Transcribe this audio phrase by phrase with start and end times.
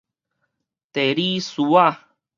[0.93, 1.99] 地理師仔